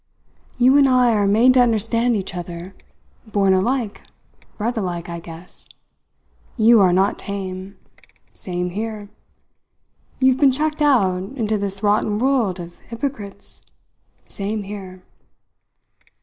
"You 0.57 0.77
and 0.77 0.87
I 0.87 1.13
are 1.13 1.27
made 1.27 1.53
to 1.53 1.59
understand 1.61 2.15
each 2.15 2.33
other. 2.33 2.73
Born 3.27 3.53
alike, 3.53 4.01
bred 4.57 4.75
alike, 4.75 5.09
I 5.09 5.19
guess. 5.19 5.69
You 6.57 6.81
are 6.81 6.91
not 6.91 7.19
tame. 7.19 7.75
Same 8.33 8.71
here! 8.71 9.09
You 10.19 10.31
have 10.31 10.39
been 10.41 10.51
chucked 10.51 10.81
out 10.81 11.17
into 11.37 11.55
this 11.55 11.83
rotten 11.83 12.17
world 12.17 12.59
of 12.59 12.79
'yporcrits. 12.89 13.61
Same 14.27 14.63
here!" 14.63 15.03